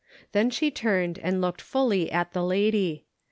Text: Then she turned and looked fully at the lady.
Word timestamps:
Then 0.31 0.49
she 0.49 0.71
turned 0.71 1.19
and 1.19 1.41
looked 1.41 1.61
fully 1.61 2.11
at 2.11 2.33
the 2.33 2.43
lady. 2.43 3.05